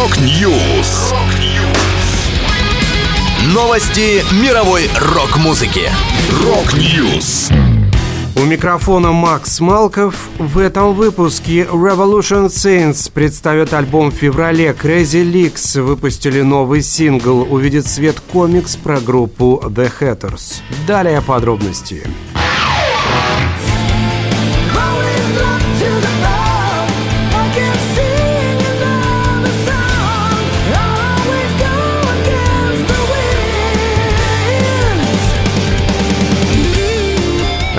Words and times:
Rock 0.00 0.50
News. 0.50 1.12
Новости 3.52 4.24
мировой 4.42 4.88
рок-музыки. 4.98 5.90
Rock 6.42 6.90
News. 6.90 7.50
У 8.34 8.40
микрофона 8.46 9.12
Макс 9.12 9.60
Малков. 9.60 10.14
В 10.38 10.56
этом 10.56 10.94
выпуске 10.94 11.64
Revolution 11.64 12.46
Saints 12.46 13.12
представят 13.12 13.74
альбом 13.74 14.10
в 14.10 14.14
феврале. 14.14 14.70
Crazy 14.70 15.22
Lixx 15.22 15.78
выпустили 15.82 16.40
новый 16.40 16.80
сингл. 16.80 17.46
Увидит 17.50 17.86
свет 17.86 18.20
комикс 18.20 18.76
про 18.76 19.00
группу 19.00 19.62
The 19.66 19.92
Hatters. 20.00 20.62
Далее 20.86 21.20
подробности. 21.20 22.08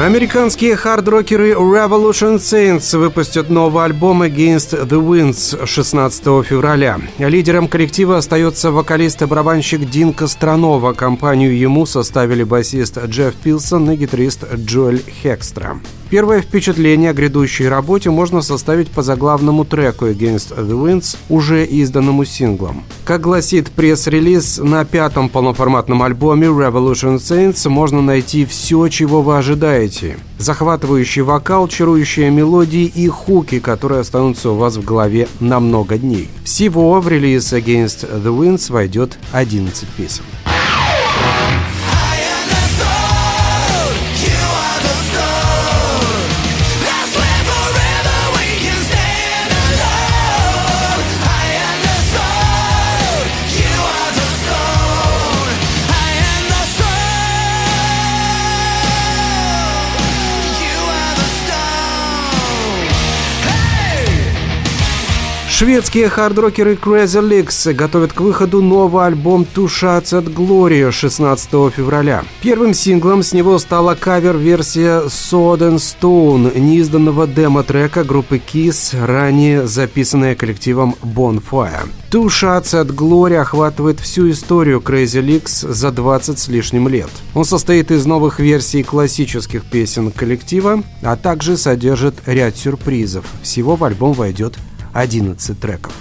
Американские 0.00 0.76
хард-рокеры 0.76 1.50
Revolution 1.52 2.36
Saints 2.36 2.96
выпустят 2.96 3.50
новый 3.50 3.84
альбом 3.84 4.22
Against 4.22 4.88
the 4.88 4.98
Winds 4.98 5.66
16 5.66 6.24
февраля. 6.42 6.98
Лидером 7.18 7.68
коллектива 7.68 8.16
остается 8.16 8.70
вокалист 8.70 9.20
и 9.20 9.26
барабанщик 9.26 9.84
Дин 9.90 10.14
Костронова. 10.14 10.94
Компанию 10.94 11.54
ему 11.54 11.84
составили 11.84 12.44
басист 12.44 12.96
Джефф 12.96 13.34
Пилсон 13.34 13.90
и 13.90 13.96
гитарист 13.96 14.46
Джоэль 14.54 15.02
Хекстра. 15.22 15.78
Первое 16.10 16.40
впечатление 16.42 17.10
о 17.10 17.12
грядущей 17.12 17.68
работе 17.68 18.10
можно 18.10 18.42
составить 18.42 18.90
по 18.90 19.00
заглавному 19.00 19.64
треку 19.64 20.08
Against 20.08 20.56
the 20.58 20.72
Winds, 20.72 21.16
уже 21.28 21.64
изданному 21.64 22.24
синглом. 22.24 22.82
Как 23.04 23.20
гласит 23.20 23.70
пресс-релиз, 23.70 24.58
на 24.58 24.84
пятом 24.84 25.28
полноформатном 25.28 26.02
альбоме 26.02 26.48
Revolution 26.48 27.18
Saints 27.18 27.68
можно 27.68 28.02
найти 28.02 28.44
все, 28.44 28.88
чего 28.88 29.22
вы 29.22 29.38
ожидаете. 29.38 30.16
Захватывающий 30.38 31.22
вокал, 31.22 31.68
чарующие 31.68 32.30
мелодии 32.30 32.86
и 32.86 33.06
хуки, 33.06 33.60
которые 33.60 34.00
останутся 34.00 34.50
у 34.50 34.56
вас 34.56 34.78
в 34.78 34.84
голове 34.84 35.28
на 35.38 35.60
много 35.60 35.96
дней. 35.96 36.28
Всего 36.42 37.00
в 37.00 37.06
релиз 37.06 37.52
Against 37.52 38.10
the 38.20 38.36
Winds 38.36 38.72
войдет 38.72 39.16
11 39.30 39.88
песен. 39.90 40.24
Шведские 65.60 66.08
хардрокеры 66.08 66.72
Crazy 66.72 67.20
Leaks 67.20 67.74
готовят 67.74 68.14
к 68.14 68.20
выходу 68.22 68.62
новый 68.62 69.04
альбом 69.04 69.42
Two 69.42 69.66
Shots 69.66 70.18
at 70.18 70.34
Glory 70.34 70.90
16 70.90 71.50
февраля. 71.70 72.24
Первым 72.40 72.72
синглом 72.72 73.22
с 73.22 73.34
него 73.34 73.58
стала 73.58 73.94
кавер-версия 73.94 75.02
Sword 75.08 75.58
and 75.58 75.76
Stone, 75.76 76.58
неизданного 76.58 77.26
демо-трека 77.26 78.04
группы 78.04 78.38
Kiss, 78.38 78.98
ранее 79.04 79.66
записанная 79.66 80.34
коллективом 80.34 80.96
Bonfire. 81.02 81.90
Two 82.10 82.28
Shots 82.28 82.72
at 82.72 82.86
Glory 82.86 83.36
охватывает 83.36 84.00
всю 84.00 84.30
историю 84.30 84.80
Crazy 84.80 85.22
Leaks 85.22 85.70
за 85.70 85.92
20 85.92 86.38
с 86.38 86.48
лишним 86.48 86.88
лет. 86.88 87.10
Он 87.34 87.44
состоит 87.44 87.90
из 87.90 88.06
новых 88.06 88.40
версий 88.40 88.82
классических 88.82 89.66
песен 89.66 90.10
коллектива, 90.10 90.82
а 91.02 91.16
также 91.16 91.58
содержит 91.58 92.14
ряд 92.24 92.56
сюрпризов. 92.56 93.26
Всего 93.42 93.76
в 93.76 93.84
альбом 93.84 94.14
войдет 94.14 94.56
11 94.92 95.54
треков. 95.54 95.92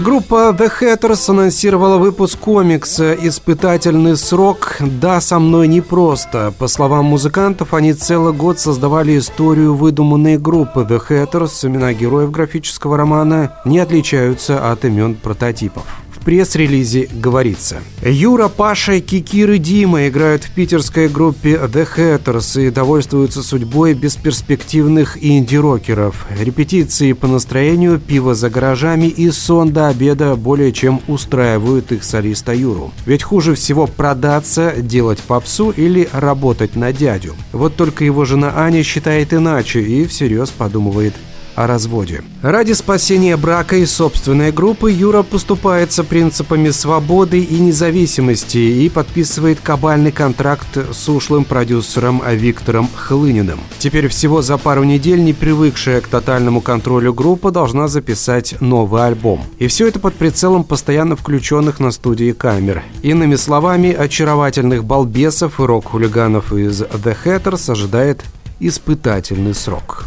Группа 0.00 0.52
The 0.58 0.72
Hatters 0.80 1.30
анонсировала 1.30 1.98
выпуск 1.98 2.40
комикса 2.40 3.14
«Испытательный 3.14 4.16
срок. 4.16 4.76
Да, 4.80 5.20
со 5.20 5.38
мной 5.38 5.68
непросто». 5.68 6.52
По 6.58 6.66
словам 6.66 7.04
музыкантов, 7.04 7.74
они 7.74 7.92
целый 7.92 8.32
год 8.32 8.58
создавали 8.58 9.16
историю 9.16 9.74
выдуманной 9.74 10.36
группы 10.36 10.80
The 10.80 11.00
Hatters. 11.08 11.66
Имена 11.68 11.92
героев 11.92 12.32
графического 12.32 12.96
романа 12.96 13.60
не 13.64 13.78
отличаются 13.78 14.72
от 14.72 14.84
имен 14.84 15.14
прототипов 15.14 15.84
пресс-релизе 16.24 17.08
говорится. 17.12 17.78
Юра, 18.02 18.48
Паша, 18.48 19.00
Кикир 19.00 19.52
и 19.52 19.58
Дима 19.58 20.08
играют 20.08 20.44
в 20.44 20.50
питерской 20.50 21.08
группе 21.08 21.54
The 21.54 21.86
Hatters 21.96 22.66
и 22.66 22.70
довольствуются 22.70 23.42
судьбой 23.42 23.94
бесперспективных 23.94 25.22
инди-рокеров. 25.22 26.26
Репетиции 26.38 27.12
по 27.12 27.26
настроению, 27.26 28.00
пиво 28.00 28.34
за 28.34 28.50
гаражами 28.50 29.06
и 29.06 29.30
сон 29.30 29.72
до 29.72 29.88
обеда 29.88 30.36
более 30.36 30.72
чем 30.72 31.00
устраивают 31.06 31.92
их 31.92 32.04
солиста 32.04 32.52
Юру. 32.52 32.92
Ведь 33.06 33.22
хуже 33.22 33.54
всего 33.54 33.86
продаться, 33.86 34.72
делать 34.76 35.20
попсу 35.20 35.70
или 35.70 36.08
работать 36.12 36.76
на 36.76 36.92
дядю. 36.92 37.34
Вот 37.52 37.76
только 37.76 38.04
его 38.04 38.24
жена 38.24 38.52
Аня 38.56 38.82
считает 38.82 39.32
иначе 39.32 39.80
и 39.80 40.06
всерьез 40.06 40.50
подумывает 40.50 41.14
о 41.54 41.66
разводе. 41.66 42.22
Ради 42.42 42.72
спасения 42.72 43.36
брака 43.36 43.76
и 43.76 43.86
собственной 43.86 44.52
группы 44.52 44.90
Юра 44.90 45.22
поступается 45.22 46.04
принципами 46.04 46.70
свободы 46.70 47.40
и 47.40 47.58
независимости 47.58 48.58
и 48.58 48.88
подписывает 48.88 49.60
кабальный 49.60 50.12
контракт 50.12 50.76
с 50.92 51.08
ушлым 51.08 51.44
продюсером 51.44 52.22
Виктором 52.26 52.88
Хлыниным. 52.94 53.60
Теперь 53.78 54.08
всего 54.08 54.42
за 54.42 54.58
пару 54.58 54.84
недель 54.84 55.22
не 55.22 55.32
привыкшая 55.32 56.00
к 56.00 56.08
тотальному 56.08 56.60
контролю 56.60 57.14
группа 57.14 57.50
должна 57.50 57.88
записать 57.88 58.60
новый 58.60 59.06
альбом. 59.06 59.42
И 59.58 59.66
все 59.66 59.88
это 59.88 59.98
под 59.98 60.14
прицелом 60.14 60.64
постоянно 60.64 61.16
включенных 61.16 61.80
на 61.80 61.90
студии 61.90 62.32
камер. 62.32 62.82
Иными 63.02 63.36
словами, 63.36 63.92
очаровательных 63.92 64.84
балбесов 64.84 65.60
и 65.60 65.62
рок-хулиганов 65.62 66.52
из 66.52 66.82
The 66.82 67.16
Hatters 67.24 67.70
ожидает 67.70 68.22
испытательный 68.60 69.54
срок. 69.54 70.06